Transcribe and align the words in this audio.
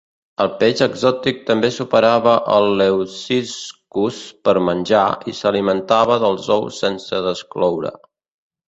El 0.43 0.47
peix 0.61 0.79
exòtic 0.85 1.43
també 1.49 1.69
superava 1.75 2.33
el 2.55 2.69
leuciscus 2.81 4.19
per 4.49 4.57
menjar 4.71 5.07
i 5.35 5.39
s'alimentava 5.43 6.21
dels 6.27 6.53
ous 6.61 6.83
sense 6.87 7.23
descloure. 7.31 7.97